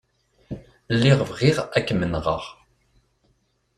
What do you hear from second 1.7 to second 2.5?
ad kem-nɣeɣ.